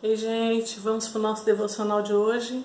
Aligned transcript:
Ei, 0.00 0.14
gente, 0.14 0.78
vamos 0.78 1.08
para 1.08 1.18
o 1.18 1.22
nosso 1.22 1.44
devocional 1.44 2.02
de 2.02 2.14
hoje. 2.14 2.64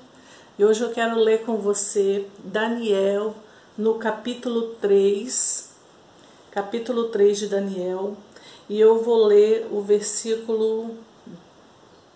E 0.56 0.64
hoje 0.64 0.84
eu 0.84 0.92
quero 0.92 1.18
ler 1.18 1.44
com 1.44 1.58
você 1.58 2.28
Daniel 2.38 3.34
no 3.76 3.96
capítulo 3.96 4.76
3, 4.80 5.72
capítulo 6.52 7.06
3 7.06 7.40
de 7.40 7.48
Daniel, 7.48 8.16
e 8.70 8.80
eu 8.80 9.02
vou 9.02 9.26
ler 9.26 9.68
o 9.72 9.82
versículo 9.82 10.96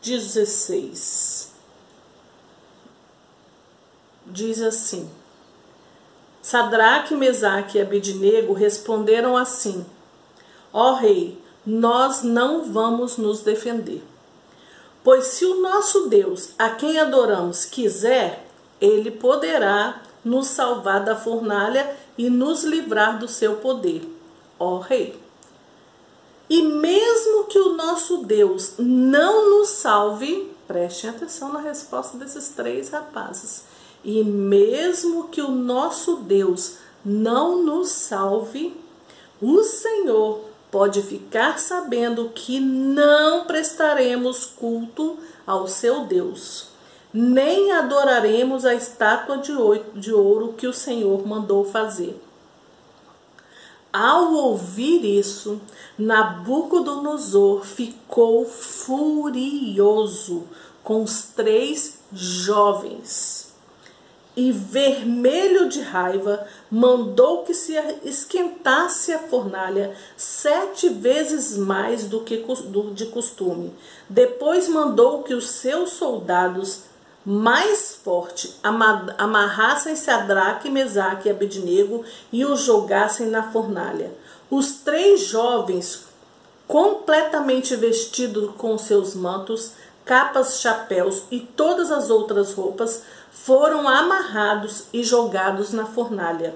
16. 0.04 1.52
Diz 4.28 4.62
assim: 4.62 5.10
Sadraque, 6.44 7.16
Mesaque 7.16 7.80
e 7.80 7.82
Abednego 7.82 8.54
responderam 8.54 9.36
assim: 9.36 9.84
Ó 10.72 10.94
rei, 10.94 11.42
nós 11.66 12.22
não 12.22 12.72
vamos 12.72 13.18
nos 13.18 13.42
defender. 13.42 14.04
Pois 15.08 15.28
se 15.28 15.46
o 15.46 15.62
nosso 15.62 16.10
Deus, 16.10 16.50
a 16.60 16.72
quem 16.72 17.00
adoramos, 17.00 17.64
quiser, 17.64 18.46
ele 18.82 19.10
poderá 19.10 20.02
nos 20.22 20.48
salvar 20.48 21.06
da 21.06 21.16
fornalha 21.16 21.96
e 22.18 22.30
nos 22.30 22.66
livrar 22.66 23.18
do 23.18 23.26
seu 23.26 23.56
poder, 23.56 24.02
ó 24.60 24.80
Rei. 24.80 25.18
E 26.50 26.62
mesmo 26.62 27.46
que 27.46 27.58
o 27.58 27.78
nosso 27.78 28.26
Deus 28.26 28.74
não 28.78 29.50
nos 29.50 29.70
salve, 29.70 30.54
prestem 30.68 31.12
atenção 31.12 31.54
na 31.54 31.62
resposta 31.62 32.18
desses 32.18 32.50
três 32.50 32.90
rapazes. 32.90 33.64
E 34.04 34.26
mesmo 34.26 35.30
que 35.30 35.40
o 35.40 35.50
nosso 35.50 36.18
Deus 36.18 36.80
não 37.06 37.64
nos 37.64 37.88
salve, 37.92 38.76
o 39.42 39.64
Senhor 39.64 40.47
pode 40.72 41.02
ficar 41.02 41.60
sabendo 41.60 42.30
que 42.30 42.60
não 42.60 43.46
prestaremos 43.46 44.46
culto 44.46 45.18
ao 45.46 45.68
seu 45.68 46.06
Deus, 46.06 46.70
nem 47.14 47.72
adoraremos 47.72 48.66
a 48.66 48.76
estátua 48.76 49.38
de 49.38 50.14
ouro 50.14 50.54
que 50.58 50.68
o 50.68 50.74
Senhor 50.74 51.26
mandou 51.26 51.64
fazer. 51.66 52.22
Ao 53.92 54.34
ouvir 54.34 55.04
isso, 55.06 55.62
Nabucodonosor 55.98 57.64
ficou 57.64 58.46
furioso 58.46 60.44
com 60.84 61.02
os 61.02 61.24
três 61.36 62.00
jovens 62.14 63.47
e 64.38 64.52
vermelho 64.52 65.68
de 65.68 65.82
raiva, 65.82 66.46
mandou 66.70 67.42
que 67.42 67.56
se 67.56 67.74
esquentasse 68.04 69.12
a 69.12 69.18
fornalha 69.18 69.96
sete 70.16 70.90
vezes 70.90 71.58
mais 71.58 72.04
do 72.04 72.20
que 72.22 72.46
de 72.94 73.08
costume. 73.08 73.74
Depois 74.08 74.70
mandou 74.70 75.24
que 75.24 75.34
os 75.34 75.50
seus 75.50 75.94
soldados 75.94 76.84
mais 77.26 77.96
fortes 77.96 78.60
amarrassem 78.64 79.96
Sadraque, 79.96 80.70
Mesaque 80.70 81.28
e 81.28 81.32
Abednego 81.32 82.06
e 82.32 82.46
os 82.46 82.62
jogassem 82.62 83.28
na 83.28 83.52
fornalha. 83.52 84.14
Os 84.52 84.74
três 84.78 85.22
jovens, 85.22 86.06
completamente 86.68 87.76
vestidos 87.76 88.52
com 88.56 88.78
seus 88.78 89.16
mantos, 89.16 89.72
capas, 90.06 90.62
chapéus 90.62 91.24
e 91.30 91.40
todas 91.42 91.92
as 91.92 92.10
outras 92.10 92.54
roupas, 92.54 93.04
foram 93.32 93.88
amarrados 93.88 94.86
e 94.94 95.04
jogados 95.04 95.74
na 95.74 95.86
fornalha. 95.86 96.56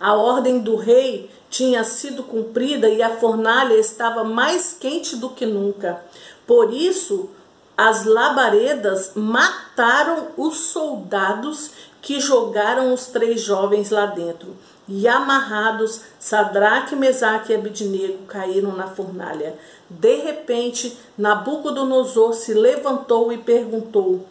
A 0.00 0.14
ordem 0.14 0.58
do 0.58 0.74
rei 0.74 1.30
tinha 1.48 1.84
sido 1.84 2.22
cumprida 2.22 2.88
e 2.88 3.02
a 3.02 3.16
fornalha 3.16 3.74
estava 3.74 4.24
mais 4.24 4.76
quente 4.78 5.16
do 5.16 5.30
que 5.30 5.46
nunca. 5.46 6.02
Por 6.46 6.72
isso, 6.72 7.30
as 7.76 8.04
labaredas 8.04 9.12
mataram 9.14 10.28
os 10.36 10.56
soldados 10.56 11.70
que 12.00 12.20
jogaram 12.20 12.92
os 12.92 13.06
três 13.06 13.40
jovens 13.40 13.90
lá 13.90 14.06
dentro. 14.06 14.56
E 14.88 15.06
amarrados, 15.06 16.00
Sadraque, 16.18 16.96
Mesaque 16.96 17.52
e 17.52 17.54
Abidnego 17.54 18.24
caíram 18.26 18.72
na 18.72 18.88
fornalha. 18.88 19.54
De 19.88 20.16
repente, 20.16 20.98
Nabucodonosor 21.16 22.34
se 22.34 22.52
levantou 22.52 23.32
e 23.32 23.38
perguntou: 23.38 24.26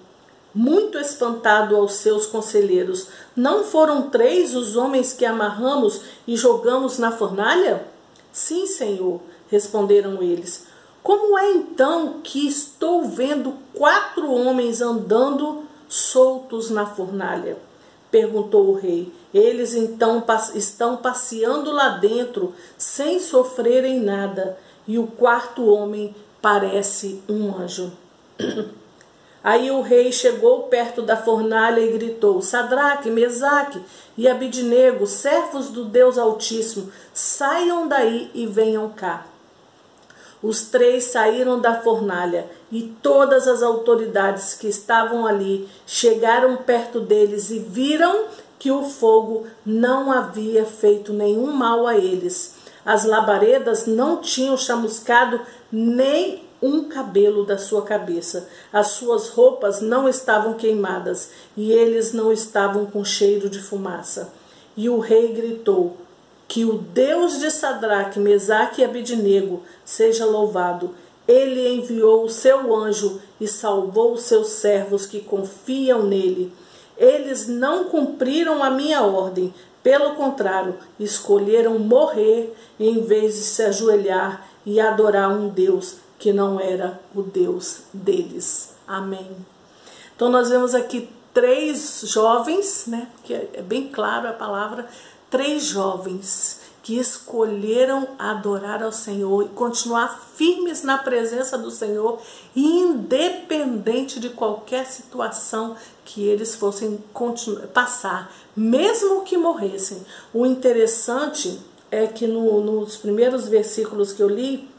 muito 0.53 0.97
espantado 0.97 1.75
aos 1.75 1.94
seus 1.94 2.25
conselheiros: 2.25 3.07
Não 3.35 3.63
foram 3.63 4.09
três 4.09 4.56
os 4.56 4.75
homens 4.75 5.13
que 5.13 5.25
amarramos 5.25 6.01
e 6.28 6.35
jogamos 6.35 6.97
na 6.97 7.12
fornalha? 7.12 7.85
Sim, 8.31 8.66
senhor, 8.66 9.22
responderam 9.50 10.22
eles. 10.22 10.66
Como 11.03 11.38
é 11.38 11.51
então 11.51 12.19
que 12.23 12.47
estou 12.47 13.06
vendo 13.06 13.56
quatro 13.73 14.31
homens 14.31 14.81
andando 14.81 15.63
soltos 15.89 16.69
na 16.69 16.85
fornalha? 16.85 17.57
perguntou 18.12 18.68
o 18.68 18.73
rei. 18.73 19.12
Eles 19.33 19.73
então 19.73 20.23
estão 20.53 20.97
passeando 20.97 21.72
lá 21.72 21.97
dentro 21.97 22.53
sem 22.78 23.19
sofrerem 23.19 24.01
nada, 24.01 24.57
e 24.85 25.00
o 25.00 25.07
quarto 25.07 25.66
homem 25.66 26.13
parece 26.41 27.23
um 27.29 27.56
anjo. 27.56 27.91
Aí 29.44 29.72
o 29.72 29.81
rei 29.81 30.12
chegou 30.12 30.63
perto 30.63 31.02
da 31.02 31.18
fornalha 31.18 31.79
e 31.79 31.91
gritou: 31.91 32.41
Sadraque, 32.41 33.09
Mesaque 33.09 33.81
e 34.18 34.28
Abidnego, 34.28 35.07
servos 35.07 35.69
do 35.69 35.85
Deus 35.85 36.18
Altíssimo, 36.18 36.91
saiam 37.13 37.88
daí 37.88 38.30
e 38.34 38.46
venham 38.46 38.90
cá. 38.90 39.25
Os 40.44 40.63
três 40.63 41.06
saíram 41.06 41.59
da 41.59 41.81
fornalha 41.81 42.47
e 42.72 42.96
todas 43.01 43.47
as 43.47 43.62
autoridades 43.62 44.56
que 44.56 44.68
estavam 44.68 45.25
ali 45.25 45.69
chegaram 45.85 46.57
perto 46.57 47.00
deles 47.00 47.51
e 47.51 47.59
viram 47.59 48.25
que 48.57 48.72
o 48.72 48.84
fogo 48.84 49.46
não 49.66 50.12
havia 50.12 50.66
feito 50.66 51.13
nenhum 51.13 51.51
mal 51.51 51.85
a 51.85 51.96
eles. 51.96 52.56
As 52.84 53.06
labaredas 53.06 53.85
não 53.85 54.18
tinham 54.18 54.57
chamuscado 54.57 55.41
nem 55.72 56.44
um 56.61 56.83
cabelo 56.83 57.45
da 57.45 57.57
sua 57.57 57.81
cabeça. 57.81 58.47
As 58.72 58.88
suas 58.89 59.29
roupas 59.29 59.81
não 59.81 60.07
estavam 60.07 60.53
queimadas 60.53 61.31
e 61.57 61.72
eles 61.72 62.13
não 62.13 62.31
estavam 62.31 62.85
com 62.85 63.03
cheiro 63.03 63.49
de 63.49 63.59
fumaça. 63.59 64.33
E 64.77 64.89
o 64.89 65.00
rei 65.00 65.33
gritou: 65.33 65.97
Que 66.47 66.63
o 66.63 66.77
Deus 66.77 67.39
de 67.39 67.50
Sadraque, 67.50 68.19
Mesaque 68.19 68.81
e 68.81 68.85
Abidnego 68.85 69.63
seja 69.83 70.25
louvado. 70.25 70.94
Ele 71.27 71.75
enviou 71.75 72.25
o 72.25 72.29
seu 72.29 72.75
anjo 72.75 73.21
e 73.39 73.47
salvou 73.47 74.13
os 74.13 74.23
seus 74.23 74.50
servos 74.50 75.05
que 75.05 75.21
confiam 75.21 76.03
nele. 76.03 76.53
Eles 76.97 77.47
não 77.47 77.85
cumpriram 77.85 78.63
a 78.63 78.69
minha 78.69 79.01
ordem, 79.01 79.53
pelo 79.81 80.13
contrário, 80.16 80.75
escolheram 81.00 81.79
morrer 81.79 82.53
em 82.79 83.01
vez 83.01 83.35
de 83.35 83.41
se 83.41 83.63
ajoelhar 83.63 84.47
e 84.66 84.79
adorar 84.79 85.31
um 85.31 85.47
Deus 85.47 85.95
que 86.21 86.31
não 86.31 86.59
era 86.59 87.01
o 87.15 87.23
Deus 87.23 87.79
deles. 87.91 88.75
Amém. 88.87 89.35
Então 90.15 90.29
nós 90.29 90.49
vemos 90.49 90.75
aqui 90.75 91.09
três 91.33 92.03
jovens, 92.05 92.83
né? 92.85 93.07
Que 93.23 93.33
é 93.33 93.61
bem 93.63 93.89
claro 93.89 94.27
a 94.27 94.33
palavra, 94.33 94.87
três 95.31 95.63
jovens 95.63 96.61
que 96.83 96.99
escolheram 96.99 98.07
adorar 98.19 98.83
ao 98.83 98.91
Senhor 98.91 99.45
e 99.45 99.49
continuar 99.49 100.29
firmes 100.35 100.83
na 100.83 100.99
presença 100.99 101.57
do 101.57 101.71
Senhor, 101.71 102.19
independente 102.55 104.19
de 104.19 104.29
qualquer 104.29 104.85
situação 104.85 105.75
que 106.05 106.23
eles 106.23 106.55
fossem 106.55 107.03
passar, 107.73 108.31
mesmo 108.55 109.23
que 109.23 109.38
morressem. 109.38 110.05
O 110.31 110.45
interessante 110.45 111.59
é 111.89 112.05
que 112.05 112.27
no, 112.27 112.61
nos 112.61 112.97
primeiros 112.97 113.47
versículos 113.47 114.13
que 114.13 114.21
eu 114.21 114.29
li, 114.29 114.70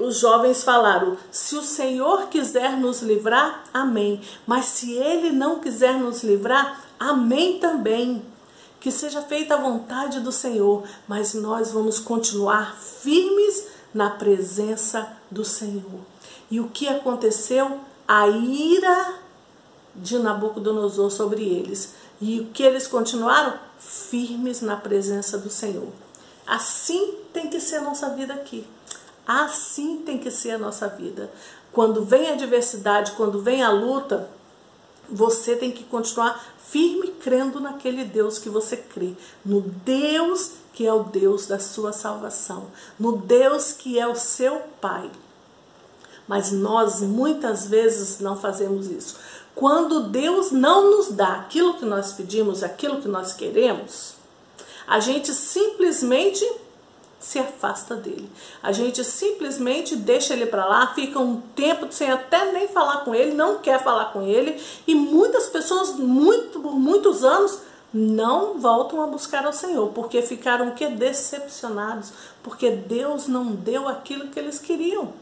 os 0.00 0.18
jovens 0.18 0.64
falaram: 0.64 1.16
se 1.30 1.54
o 1.56 1.62
Senhor 1.62 2.28
quiser 2.28 2.76
nos 2.76 3.02
livrar, 3.02 3.64
amém. 3.72 4.20
Mas 4.46 4.66
se 4.66 4.92
ele 4.92 5.30
não 5.30 5.60
quiser 5.60 5.94
nos 5.94 6.22
livrar, 6.22 6.84
amém 6.98 7.58
também. 7.58 8.22
Que 8.80 8.90
seja 8.90 9.20
feita 9.20 9.54
a 9.54 9.60
vontade 9.60 10.20
do 10.20 10.32
Senhor, 10.32 10.84
mas 11.06 11.34
nós 11.34 11.70
vamos 11.70 11.98
continuar 11.98 12.76
firmes 12.76 13.66
na 13.92 14.08
presença 14.08 15.16
do 15.30 15.44
Senhor. 15.44 16.00
E 16.50 16.60
o 16.60 16.68
que 16.68 16.88
aconteceu? 16.88 17.80
A 18.08 18.26
ira 18.26 19.14
de 19.94 20.18
Nabucodonosor 20.18 21.10
sobre 21.10 21.42
eles. 21.42 21.94
E 22.20 22.40
o 22.40 22.46
que 22.46 22.62
eles 22.62 22.86
continuaram? 22.86 23.54
Firmes 23.78 24.60
na 24.60 24.76
presença 24.76 25.38
do 25.38 25.50
Senhor. 25.50 25.88
Assim 26.46 27.14
tem 27.32 27.48
que 27.48 27.60
ser 27.60 27.80
nossa 27.80 28.10
vida 28.10 28.34
aqui. 28.34 28.66
Assim 29.26 30.02
tem 30.04 30.18
que 30.18 30.30
ser 30.30 30.52
a 30.52 30.58
nossa 30.58 30.88
vida. 30.88 31.30
Quando 31.72 32.04
vem 32.04 32.28
a 32.30 32.32
adversidade, 32.32 33.12
quando 33.12 33.40
vem 33.40 33.62
a 33.62 33.70
luta, 33.70 34.28
você 35.08 35.56
tem 35.56 35.70
que 35.70 35.84
continuar 35.84 36.42
firme 36.58 37.08
crendo 37.20 37.60
naquele 37.60 38.04
Deus 38.04 38.38
que 38.38 38.48
você 38.48 38.76
crê, 38.76 39.14
no 39.44 39.60
Deus 39.60 40.52
que 40.72 40.86
é 40.86 40.92
o 40.92 41.04
Deus 41.04 41.46
da 41.46 41.58
sua 41.58 41.92
salvação, 41.92 42.68
no 42.98 43.16
Deus 43.16 43.72
que 43.72 43.98
é 43.98 44.06
o 44.06 44.14
seu 44.14 44.62
Pai. 44.80 45.10
Mas 46.28 46.52
nós 46.52 47.00
muitas 47.00 47.66
vezes 47.66 48.20
não 48.20 48.36
fazemos 48.36 48.86
isso. 48.86 49.16
Quando 49.54 50.08
Deus 50.08 50.52
não 50.52 50.90
nos 50.90 51.08
dá 51.08 51.34
aquilo 51.34 51.74
que 51.74 51.84
nós 51.84 52.12
pedimos, 52.12 52.62
aquilo 52.62 53.00
que 53.02 53.08
nós 53.08 53.32
queremos, 53.32 54.14
a 54.86 55.00
gente 55.00 55.32
simplesmente 55.32 56.48
se 57.20 57.38
afasta 57.38 57.94
dele. 57.94 58.28
A 58.62 58.72
gente 58.72 59.04
simplesmente 59.04 59.94
deixa 59.94 60.32
ele 60.32 60.46
para 60.46 60.64
lá, 60.64 60.94
fica 60.94 61.18
um 61.18 61.40
tempo 61.54 61.86
sem 61.90 62.10
até 62.10 62.50
nem 62.50 62.66
falar 62.66 63.04
com 63.04 63.14
ele, 63.14 63.34
não 63.34 63.58
quer 63.58 63.80
falar 63.82 64.06
com 64.06 64.22
ele, 64.22 64.60
e 64.86 64.94
muitas 64.94 65.46
pessoas 65.46 65.96
muito 65.96 66.58
por 66.58 66.72
muitos 66.72 67.22
anos 67.22 67.60
não 67.92 68.58
voltam 68.58 69.02
a 69.02 69.06
buscar 69.06 69.44
ao 69.44 69.52
Senhor, 69.52 69.88
porque 69.88 70.22
ficaram 70.22 70.70
que 70.70 70.86
decepcionados, 70.86 72.12
porque 72.42 72.70
Deus 72.70 73.28
não 73.28 73.46
deu 73.46 73.86
aquilo 73.86 74.28
que 74.28 74.38
eles 74.38 74.58
queriam. 74.58 75.12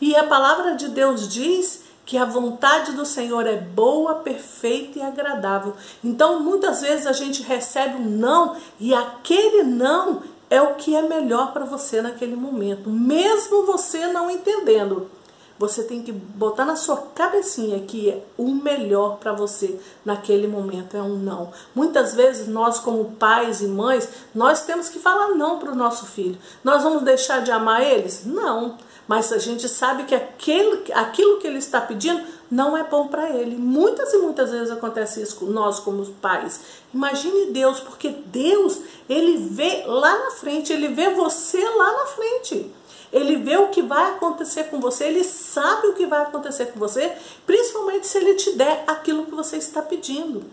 E 0.00 0.14
a 0.14 0.24
palavra 0.24 0.74
de 0.74 0.88
Deus 0.88 1.28
diz 1.28 1.88
que 2.04 2.16
a 2.16 2.24
vontade 2.24 2.92
do 2.92 3.04
Senhor 3.04 3.46
é 3.46 3.56
boa, 3.56 4.16
perfeita 4.16 4.98
e 4.98 5.02
agradável. 5.02 5.74
Então, 6.02 6.40
muitas 6.40 6.80
vezes 6.80 7.06
a 7.06 7.12
gente 7.12 7.42
recebe 7.42 7.96
um 7.96 8.08
não 8.08 8.56
e 8.80 8.94
aquele 8.94 9.62
não 9.62 10.22
é 10.50 10.60
o 10.60 10.74
que 10.74 10.94
é 10.94 11.02
melhor 11.02 11.52
para 11.52 11.64
você 11.64 12.00
naquele 12.00 12.36
momento, 12.36 12.88
mesmo 12.88 13.66
você 13.66 14.06
não 14.08 14.30
entendendo. 14.30 15.10
Você 15.58 15.82
tem 15.82 16.02
que 16.04 16.12
botar 16.12 16.64
na 16.64 16.76
sua 16.76 16.96
cabecinha 17.14 17.80
que 17.80 18.08
é 18.08 18.22
o 18.36 18.54
melhor 18.54 19.18
para 19.18 19.32
você 19.32 19.78
naquele 20.04 20.46
momento 20.46 20.96
é 20.96 21.02
um 21.02 21.16
não. 21.16 21.50
Muitas 21.74 22.14
vezes 22.14 22.46
nós 22.46 22.78
como 22.78 23.16
pais 23.18 23.60
e 23.60 23.66
mães, 23.66 24.08
nós 24.32 24.62
temos 24.62 24.88
que 24.88 25.00
falar 25.00 25.34
não 25.34 25.58
para 25.58 25.72
o 25.72 25.74
nosso 25.74 26.06
filho. 26.06 26.38
Nós 26.62 26.84
vamos 26.84 27.02
deixar 27.02 27.42
de 27.42 27.50
amar 27.50 27.82
eles? 27.82 28.24
Não. 28.24 28.76
Mas 29.08 29.32
a 29.32 29.38
gente 29.38 29.66
sabe 29.70 30.04
que 30.04 30.14
aquele, 30.14 30.92
aquilo 30.92 31.38
que 31.38 31.46
ele 31.46 31.58
está 31.58 31.80
pedindo 31.80 32.22
não 32.50 32.76
é 32.76 32.84
bom 32.84 33.08
para 33.08 33.30
ele. 33.30 33.56
Muitas 33.56 34.12
e 34.12 34.18
muitas 34.18 34.50
vezes 34.50 34.70
acontece 34.70 35.22
isso 35.22 35.36
com 35.36 35.46
nós 35.46 35.80
como 35.80 36.04
pais. 36.14 36.60
Imagine 36.92 37.46
Deus, 37.46 37.80
porque 37.80 38.10
Deus, 38.26 38.80
ele 39.08 39.38
vê 39.38 39.84
lá 39.86 40.26
na 40.26 40.30
frente, 40.32 40.72
ele 40.72 40.88
vê 40.88 41.08
você 41.08 41.58
lá 41.58 41.92
na 41.92 42.06
frente. 42.06 42.70
Ele 43.10 43.36
vê 43.36 43.56
o 43.56 43.68
que 43.68 43.80
vai 43.80 44.12
acontecer 44.12 44.64
com 44.64 44.78
você, 44.78 45.04
ele 45.04 45.24
sabe 45.24 45.86
o 45.86 45.94
que 45.94 46.06
vai 46.06 46.22
acontecer 46.22 46.66
com 46.66 46.78
você, 46.78 47.10
principalmente 47.46 48.06
se 48.06 48.18
ele 48.18 48.34
te 48.34 48.52
der 48.52 48.84
aquilo 48.86 49.24
que 49.24 49.34
você 49.34 49.56
está 49.56 49.80
pedindo. 49.80 50.44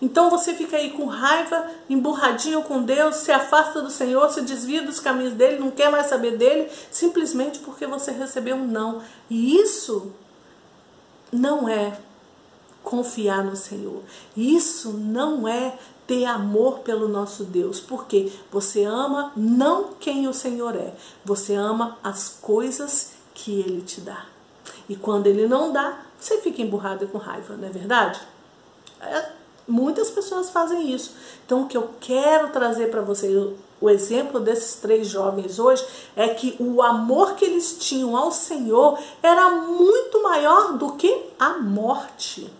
Então 0.00 0.30
você 0.30 0.54
fica 0.54 0.76
aí 0.76 0.90
com 0.90 1.06
raiva, 1.06 1.66
emburradinho 1.88 2.62
com 2.62 2.82
Deus, 2.82 3.16
se 3.16 3.32
afasta 3.32 3.82
do 3.82 3.90
Senhor, 3.90 4.30
se 4.30 4.42
desvia 4.42 4.82
dos 4.82 5.00
caminhos 5.00 5.34
dele, 5.34 5.58
não 5.58 5.70
quer 5.70 5.90
mais 5.90 6.06
saber 6.06 6.36
dele, 6.36 6.70
simplesmente 6.90 7.58
porque 7.60 7.86
você 7.86 8.12
recebeu 8.12 8.56
um 8.56 8.66
não. 8.66 9.02
E 9.28 9.56
isso 9.56 10.12
não 11.32 11.68
é 11.68 11.98
confiar 12.82 13.44
no 13.44 13.56
Senhor. 13.56 14.02
Isso 14.36 14.92
não 14.92 15.46
é 15.46 15.76
ter 16.06 16.24
amor 16.24 16.78
pelo 16.78 17.06
nosso 17.06 17.44
Deus, 17.44 17.80
porque 17.80 18.32
você 18.50 18.84
ama 18.84 19.30
não 19.36 19.92
quem 20.00 20.26
o 20.26 20.32
Senhor 20.32 20.74
é, 20.74 20.94
você 21.22 21.54
ama 21.54 21.98
as 22.02 22.30
coisas 22.30 23.12
que 23.34 23.60
ele 23.60 23.82
te 23.82 24.00
dá. 24.00 24.24
E 24.88 24.96
quando 24.96 25.26
ele 25.26 25.46
não 25.46 25.70
dá, 25.70 26.00
você 26.18 26.40
fica 26.40 26.62
emburrado 26.62 27.06
com 27.08 27.18
raiva, 27.18 27.56
não 27.56 27.68
é 27.68 27.70
verdade? 27.70 28.20
É, 29.02 29.32
muitas 29.68 30.10
pessoas 30.10 30.50
fazem 30.50 30.92
isso. 30.92 31.14
Então, 31.44 31.62
o 31.62 31.66
que 31.66 31.76
eu 31.76 31.90
quero 32.00 32.50
trazer 32.50 32.90
para 32.90 33.02
você, 33.02 33.52
o 33.80 33.90
exemplo 33.90 34.40
desses 34.40 34.76
três 34.76 35.06
jovens 35.06 35.58
hoje, 35.58 35.84
é 36.16 36.28
que 36.28 36.56
o 36.58 36.82
amor 36.82 37.34
que 37.34 37.44
eles 37.44 37.76
tinham 37.78 38.16
ao 38.16 38.32
Senhor 38.32 38.98
era 39.22 39.50
muito 39.50 40.22
maior 40.22 40.78
do 40.78 40.92
que 40.92 41.26
a 41.38 41.58
morte. 41.58 42.50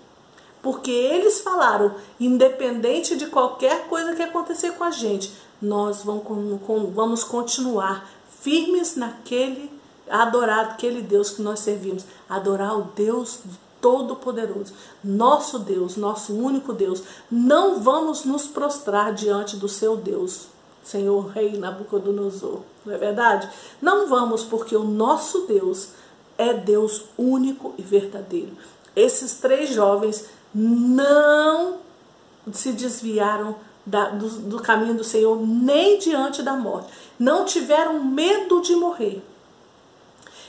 Porque 0.62 0.90
eles 0.90 1.40
falaram, 1.40 1.94
independente 2.20 3.16
de 3.16 3.26
qualquer 3.26 3.88
coisa 3.88 4.14
que 4.14 4.22
acontecer 4.22 4.72
com 4.72 4.84
a 4.84 4.90
gente, 4.90 5.32
nós 5.62 6.02
vamos 6.04 7.24
continuar 7.24 8.08
firmes 8.40 8.96
naquele, 8.96 9.70
adorar 10.10 10.66
aquele 10.66 11.02
Deus 11.02 11.30
que 11.30 11.42
nós 11.42 11.60
servimos, 11.60 12.04
adorar 12.28 12.78
o 12.78 12.90
Deus 12.94 13.40
Todo-Poderoso, 13.80 14.72
nosso 15.02 15.58
Deus, 15.58 15.96
nosso 15.96 16.34
único 16.34 16.72
Deus. 16.72 17.02
Não 17.30 17.80
vamos 17.80 18.24
nos 18.24 18.46
prostrar 18.46 19.12
diante 19.12 19.56
do 19.56 19.68
seu 19.68 19.96
Deus, 19.96 20.46
Senhor 20.82 21.28
Rei 21.28 21.58
Nabucodonosor, 21.58 22.60
não 22.84 22.94
é 22.94 22.98
verdade? 22.98 23.48
Não 23.80 24.08
vamos, 24.08 24.42
porque 24.42 24.74
o 24.74 24.84
nosso 24.84 25.46
Deus 25.46 25.90
é 26.36 26.54
Deus 26.54 27.04
único 27.18 27.74
e 27.76 27.82
verdadeiro. 27.82 28.56
Esses 28.96 29.34
três 29.34 29.70
jovens 29.70 30.26
não 30.54 31.78
se 32.52 32.72
desviaram 32.72 33.56
da, 33.84 34.10
do, 34.10 34.28
do 34.28 34.60
caminho 34.60 34.94
do 34.94 35.04
Senhor 35.04 35.40
nem 35.46 35.98
diante 35.98 36.42
da 36.42 36.54
morte. 36.54 36.92
Não 37.18 37.44
tiveram 37.44 38.02
medo 38.04 38.60
de 38.60 38.74
morrer. 38.76 39.22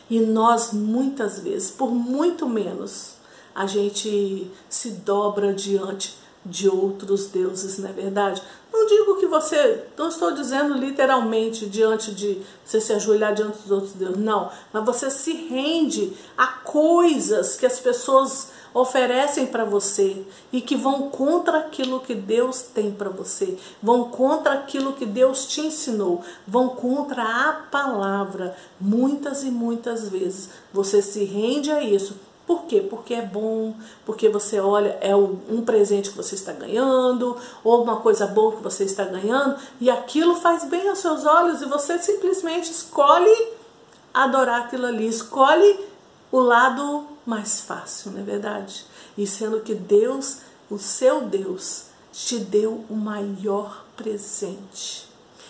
E 0.10 0.20
nós, 0.20 0.74
muitas 0.74 1.40
vezes, 1.40 1.70
por 1.70 1.92
muito 1.92 2.48
menos, 2.48 3.16
a 3.54 3.66
gente 3.66 4.50
se 4.70 4.92
dobra 4.92 5.54
diante 5.54 6.18
de 6.46 6.70
outros 6.70 7.28
deuses, 7.28 7.78
não 7.78 7.90
é 7.90 7.94
verdade? 7.94 8.42
Não 8.72 8.86
digo 8.86 9.18
que 9.18 9.26
você, 9.26 9.86
não 9.98 10.08
estou 10.08 10.32
dizendo 10.32 10.74
literalmente 10.76 11.66
diante 11.66 12.14
de 12.14 12.42
você 12.64 12.80
se 12.80 12.94
ajoelhar 12.94 13.34
diante 13.34 13.60
dos 13.60 13.72
outros 13.72 13.94
deuses, 13.94 14.18
não, 14.18 14.50
mas 14.72 14.86
você 14.86 15.10
se 15.10 15.34
rende 15.34 16.14
a 16.38 16.48
coisas 16.48 17.56
que 17.56 17.66
as 17.66 17.80
pessoas 17.80 18.52
oferecem 18.74 19.48
para 19.48 19.66
você 19.66 20.24
e 20.52 20.62
que 20.62 20.76
vão 20.76 21.10
contra 21.10 21.60
aquilo 21.60 22.00
que 22.00 22.14
Deus 22.14 22.62
tem 22.62 22.92
para 22.92 23.10
você, 23.10 23.58
vão 23.82 24.06
contra 24.06 24.54
aquilo 24.54 24.94
que 24.94 25.06
Deus 25.06 25.48
te 25.48 25.62
ensinou, 25.62 26.22
vão 26.48 26.70
contra 26.70 27.24
a 27.24 27.54
palavra. 27.54 28.56
Muitas 28.80 29.44
e 29.44 29.52
muitas 29.52 30.08
vezes 30.08 30.50
você 30.72 31.02
se 31.02 31.24
rende 31.24 31.72
a 31.72 31.84
isso 31.84 32.16
por 32.50 32.64
quê? 32.64 32.82
Porque 32.82 33.14
é 33.14 33.22
bom, 33.22 33.76
porque 34.04 34.28
você 34.28 34.60
olha, 34.60 34.98
é 35.02 35.16
um 35.16 35.62
presente 35.64 36.10
que 36.10 36.18
você 36.18 36.34
está 36.34 36.52
ganhando, 36.52 37.38
ou 37.64 37.84
uma 37.84 37.98
coisa 37.98 38.26
boa 38.26 38.56
que 38.56 38.64
você 38.64 38.86
está 38.86 39.06
ganhando, 39.06 39.56
e 39.80 39.88
aquilo 39.88 40.34
faz 40.34 40.64
bem 40.64 40.90
aos 40.90 40.98
seus 40.98 41.28
olhos 41.28 41.62
e 41.62 41.66
você 41.66 42.00
simplesmente 42.00 42.72
escolhe 42.72 43.50
adorar 44.12 44.64
aquilo 44.64 44.88
ali, 44.88 45.08
escolhe 45.08 45.80
o 46.32 46.40
lado 46.40 47.06
mais 47.24 47.62
fácil, 47.62 48.14
não 48.14 48.22
é 48.22 48.24
verdade? 48.24 48.84
E 49.16 49.28
sendo 49.28 49.60
que 49.60 49.76
Deus, 49.76 50.38
o 50.72 50.80
seu 50.80 51.22
Deus, 51.22 51.84
te 52.12 52.40
deu 52.40 52.84
o 52.90 52.96
maior 52.96 53.86
presente. 53.96 55.08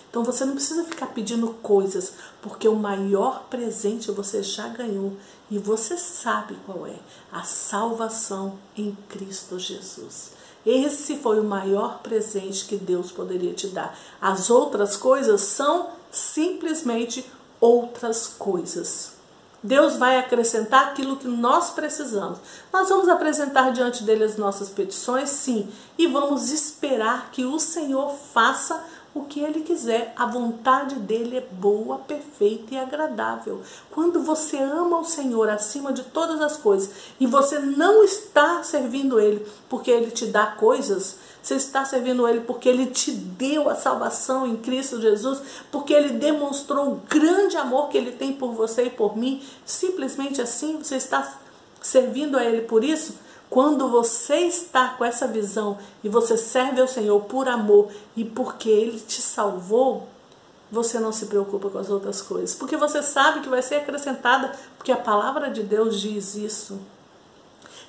Então 0.09 0.23
você 0.23 0.43
não 0.43 0.53
precisa 0.53 0.83
ficar 0.83 1.07
pedindo 1.07 1.49
coisas, 1.61 2.13
porque 2.41 2.67
o 2.67 2.75
maior 2.75 3.43
presente 3.49 4.11
você 4.11 4.41
já 4.41 4.67
ganhou 4.67 5.15
e 5.51 5.59
você 5.59 5.97
sabe 5.97 6.57
qual 6.65 6.87
é: 6.87 6.95
a 7.31 7.43
salvação 7.43 8.57
em 8.75 8.97
Cristo 9.07 9.59
Jesus. 9.59 10.31
Esse 10.65 11.17
foi 11.17 11.39
o 11.39 11.43
maior 11.43 11.99
presente 11.99 12.65
que 12.65 12.75
Deus 12.75 13.11
poderia 13.11 13.53
te 13.53 13.67
dar. 13.67 13.97
As 14.19 14.49
outras 14.49 14.97
coisas 14.97 15.41
são 15.41 15.89
simplesmente 16.11 17.25
outras 17.61 18.27
coisas. 18.27 19.19
Deus 19.61 19.97
vai 19.97 20.17
acrescentar 20.17 20.87
aquilo 20.87 21.17
que 21.17 21.27
nós 21.27 21.71
precisamos. 21.71 22.39
Nós 22.71 22.87
vamos 22.87 23.09
apresentar 23.09 23.71
diante 23.71 24.03
dele 24.03 24.23
as 24.23 24.37
nossas 24.37 24.69
petições, 24.69 25.29
sim, 25.29 25.69
e 25.97 26.07
vamos 26.07 26.49
esperar 26.49 27.29
que 27.31 27.43
o 27.43 27.59
Senhor 27.59 28.15
faça 28.33 28.81
o 29.13 29.23
que 29.23 29.39
ele 29.39 29.61
quiser. 29.61 30.13
A 30.15 30.25
vontade 30.25 30.95
dele 30.95 31.37
é 31.37 31.47
boa, 31.51 31.99
perfeita 31.99 32.75
e 32.75 32.77
agradável. 32.77 33.61
Quando 33.91 34.21
você 34.21 34.57
ama 34.57 34.99
o 34.99 35.05
Senhor 35.05 35.49
acima 35.49 35.91
de 35.91 36.03
todas 36.03 36.41
as 36.41 36.57
coisas 36.57 36.91
e 37.19 37.25
você 37.25 37.59
não 37.59 38.03
está 38.03 38.63
servindo 38.63 39.19
ele 39.19 39.45
porque 39.67 39.91
ele 39.91 40.11
te 40.11 40.25
dá 40.27 40.47
coisas, 40.47 41.17
você 41.41 41.55
está 41.55 41.85
servindo 41.85 42.27
ele 42.27 42.41
porque 42.41 42.67
ele 42.67 42.87
te 42.87 43.11
deu 43.11 43.69
a 43.69 43.75
salvação 43.75 44.45
em 44.45 44.57
Cristo 44.57 45.01
Jesus, 45.01 45.41
porque 45.71 45.93
ele 45.93 46.09
demonstrou 46.09 46.91
o 46.91 47.01
grande 47.09 47.57
amor 47.57 47.89
que 47.89 47.97
ele 47.97 48.11
tem 48.11 48.33
por 48.33 48.53
você 48.53 48.85
e 48.85 48.89
por 48.89 49.17
mim. 49.17 49.41
Simplesmente 49.65 50.41
assim, 50.41 50.77
você 50.77 50.95
está 50.97 51.39
servindo 51.81 52.37
a 52.37 52.43
ele 52.43 52.61
por 52.61 52.83
isso? 52.83 53.15
Quando 53.50 53.89
você 53.89 54.41
está 54.41 54.89
com 54.89 55.03
essa 55.03 55.27
visão 55.27 55.77
e 56.03 56.10
você 56.10 56.38
serve 56.38 56.82
ao 56.82 56.88
Senhor 56.88 57.20
por 57.22 57.48
amor 57.48 57.89
e 58.15 58.24
porque 58.24 58.70
Ele 58.70 59.00
te 59.00 59.22
salvou, 59.22 60.08
você 60.72 61.00
não 61.00 61.12
se 61.12 61.25
preocupa 61.25 61.70
com 61.70 61.79
as 61.79 61.89
outras 61.89 62.22
coisas. 62.22 62.53
Porque 62.53 62.77
você 62.77 63.01
sabe 63.01 63.41
que 63.41 63.50
vai 63.50 63.62
ser 63.62 63.75
acrescentada, 63.75 64.53
porque 64.77 64.91
a 64.91 64.98
palavra 64.98 65.50
de 65.50 65.63
Deus 65.63 66.00
diz 66.00 66.36
isso. 66.36 66.79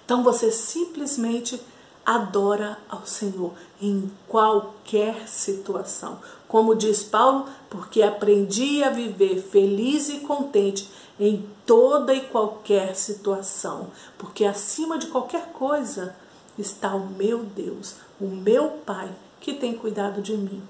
Então 0.04 0.22
você 0.22 0.50
simplesmente 0.50 1.60
adora 2.04 2.78
ao 2.88 3.06
Senhor 3.06 3.52
em 3.80 4.10
qualquer 4.26 5.28
situação. 5.28 6.18
Como 6.48 6.74
diz 6.74 7.02
Paulo, 7.02 7.46
porque 7.68 8.02
aprendi 8.02 8.82
a 8.82 8.90
viver 8.90 9.40
feliz 9.40 10.08
e 10.08 10.20
contente 10.20 10.90
em 11.20 11.46
toda 11.66 12.14
e 12.14 12.22
qualquer 12.22 12.96
situação, 12.96 13.88
porque 14.16 14.46
acima 14.46 14.98
de 14.98 15.08
qualquer 15.08 15.52
coisa 15.52 16.16
está 16.58 16.94
o 16.94 17.06
meu 17.06 17.44
Deus, 17.44 17.96
o 18.18 18.26
meu 18.26 18.68
Pai, 18.86 19.10
que 19.38 19.52
tem 19.52 19.74
cuidado 19.74 20.22
de 20.22 20.34
mim. 20.34 20.62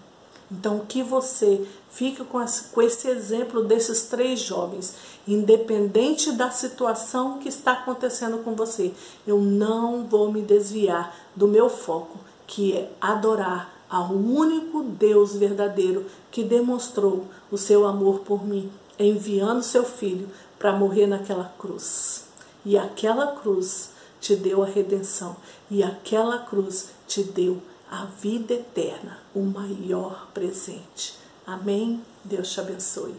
Então, 0.50 0.80
que 0.80 1.00
você 1.00 1.64
fique 1.90 2.24
com 2.24 2.82
esse 2.82 3.08
exemplo 3.08 3.62
desses 3.62 4.02
três 4.02 4.40
jovens, 4.40 4.96
independente 5.26 6.32
da 6.32 6.50
situação 6.50 7.38
que 7.38 7.48
está 7.48 7.72
acontecendo 7.72 8.38
com 8.38 8.56
você, 8.56 8.92
eu 9.24 9.40
não 9.40 10.04
vou 10.04 10.32
me 10.32 10.42
desviar 10.42 11.14
do 11.36 11.46
meu 11.46 11.70
foco, 11.70 12.18
que 12.48 12.76
é 12.76 12.90
adorar 13.00 13.72
ao 13.88 14.12
único 14.12 14.82
Deus 14.82 15.36
verdadeiro 15.36 16.06
que 16.32 16.42
demonstrou 16.42 17.26
o 17.50 17.56
seu 17.56 17.86
amor 17.86 18.20
por 18.20 18.44
mim, 18.44 18.70
enviando 19.04 19.62
seu 19.62 19.84
filho 19.84 20.28
para 20.58 20.72
morrer 20.72 21.06
naquela 21.06 21.52
cruz. 21.58 22.26
E 22.64 22.76
aquela 22.76 23.28
cruz 23.28 23.90
te 24.20 24.36
deu 24.36 24.62
a 24.62 24.66
redenção, 24.66 25.36
e 25.70 25.82
aquela 25.82 26.38
cruz 26.38 26.90
te 27.06 27.22
deu 27.22 27.60
a 27.90 28.04
vida 28.04 28.54
eterna, 28.54 29.18
o 29.34 29.40
maior 29.40 30.28
presente. 30.32 31.14
Amém? 31.46 32.02
Deus 32.22 32.52
te 32.52 32.60
abençoe. 32.60 33.14